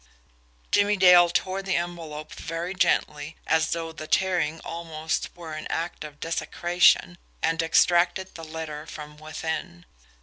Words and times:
Jimmie 0.71 0.97
Dale 0.97 1.29
tore 1.29 1.61
the 1.61 1.75
envelope 1.75 2.33
very 2.33 2.73
gently, 2.73 3.35
as 3.45 3.69
though 3.69 3.91
the 3.91 4.07
tearing 4.07 4.59
almost 4.61 5.29
were 5.35 5.53
an 5.53 5.67
act 5.69 6.03
of 6.03 6.19
desecration 6.19 7.19
and 7.43 7.61
extracted 7.61 8.33
the 8.33 8.43
letter 8.43 8.87
from 8.87 9.17
within. 9.17 9.85